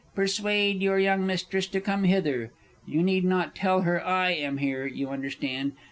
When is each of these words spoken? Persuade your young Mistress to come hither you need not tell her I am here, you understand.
Persuade 0.15 0.81
your 0.81 0.97
young 0.97 1.27
Mistress 1.27 1.67
to 1.67 1.79
come 1.79 2.05
hither 2.05 2.51
you 2.87 3.03
need 3.03 3.23
not 3.23 3.53
tell 3.53 3.81
her 3.81 4.03
I 4.03 4.31
am 4.31 4.57
here, 4.57 4.87
you 4.87 5.09
understand. 5.09 5.73